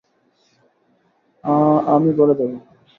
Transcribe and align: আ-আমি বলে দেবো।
আ-আমি 1.43 2.11
বলে 2.13 2.33
দেবো। 2.33 2.55